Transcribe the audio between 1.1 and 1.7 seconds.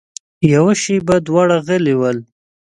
دواړه